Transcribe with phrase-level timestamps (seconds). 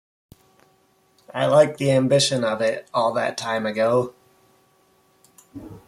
[1.31, 4.15] I like the ambition of it, all that time ago.